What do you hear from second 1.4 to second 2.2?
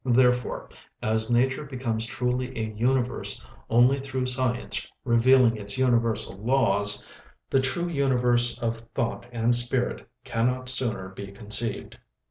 becomes